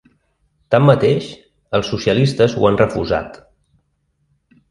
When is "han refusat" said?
2.71-3.37